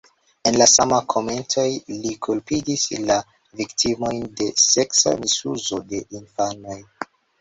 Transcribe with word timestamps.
En 0.51 0.55
la 0.59 0.67
samaj 0.69 1.01
komentoj 1.13 1.65
li 2.05 2.13
kulpigis 2.27 2.85
la 3.09 3.17
viktimojn 3.61 4.25
de 4.41 4.49
seksa 4.65 5.15
misuzo 5.23 5.83
de 5.93 6.01
infanoj. 6.23 6.81